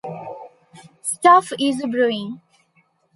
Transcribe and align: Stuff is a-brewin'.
Stuff 1.03 1.53
is 1.59 1.79
a-brewin'. 1.79 2.41